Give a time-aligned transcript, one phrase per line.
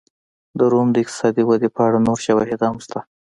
[0.57, 2.99] د روم د اقتصادي ودې په اړه نور شواهد هم شته